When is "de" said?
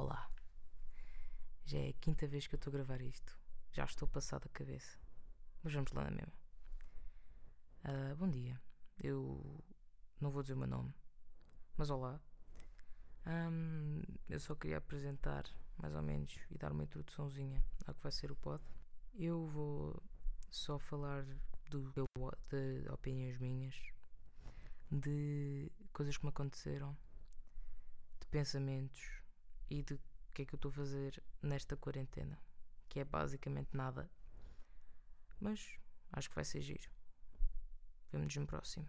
22.48-22.88, 24.90-25.70, 28.18-28.26, 29.82-29.94